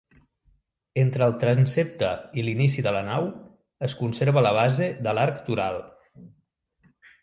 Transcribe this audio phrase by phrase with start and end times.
[1.01, 2.09] Entre el transsepte
[2.43, 3.29] i l'inici de la nau
[3.91, 5.83] es conserva la base de l'arc toral.